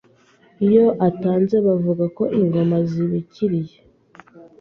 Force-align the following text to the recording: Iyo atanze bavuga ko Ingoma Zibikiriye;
Iyo 0.65 0.85
atanze 1.07 1.55
bavuga 1.67 2.03
ko 2.17 2.23
Ingoma 2.39 2.77
Zibikiriye; 2.89 3.75